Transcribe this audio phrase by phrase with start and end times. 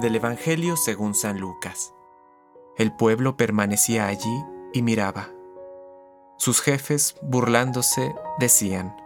[0.00, 1.92] Del Evangelio según San Lucas.
[2.78, 5.28] El pueblo permanecía allí y miraba.
[6.38, 8.96] Sus jefes, burlándose, decían,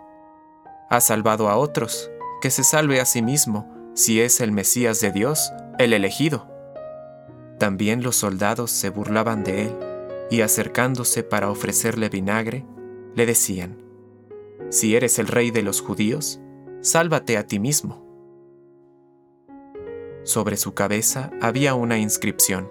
[0.91, 5.11] Ha salvado a otros, que se salve a sí mismo, si es el Mesías de
[5.11, 6.49] Dios, el elegido.
[7.59, 9.77] También los soldados se burlaban de él,
[10.31, 12.65] y acercándose para ofrecerle vinagre,
[13.17, 13.83] le decían,
[14.71, 16.39] Si eres el rey de los judíos,
[16.83, 18.04] sálvate a ti mismo.
[20.25, 22.71] Sobre su cabeza había una inscripción.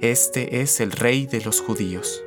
[0.00, 2.24] Este es el rey de los judíos.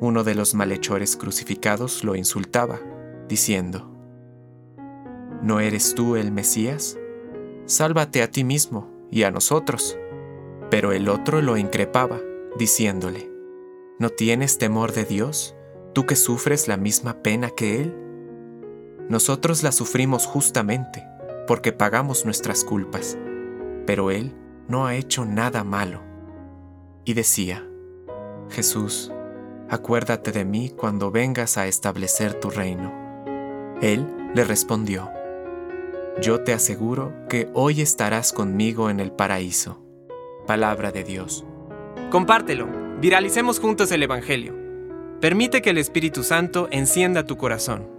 [0.00, 2.80] Uno de los malhechores crucificados lo insultaba,
[3.28, 3.92] diciendo,
[5.42, 6.98] ¿No eres tú el Mesías?
[7.66, 9.98] Sálvate a ti mismo y a nosotros.
[10.70, 12.18] Pero el otro lo increpaba,
[12.58, 13.30] diciéndole,
[13.98, 15.54] ¿No tienes temor de Dios,
[15.92, 17.94] tú que sufres la misma pena que Él?
[19.10, 21.04] Nosotros la sufrimos justamente
[21.48, 23.16] porque pagamos nuestras culpas,
[23.86, 24.36] pero Él
[24.68, 26.02] no ha hecho nada malo.
[27.06, 27.66] Y decía,
[28.50, 29.10] Jesús,
[29.70, 32.92] acuérdate de mí cuando vengas a establecer tu reino.
[33.80, 35.10] Él le respondió,
[36.20, 39.82] Yo te aseguro que hoy estarás conmigo en el paraíso.
[40.46, 41.46] Palabra de Dios.
[42.10, 42.68] Compártelo,
[43.00, 44.54] viralicemos juntos el Evangelio.
[45.22, 47.97] Permite que el Espíritu Santo encienda tu corazón.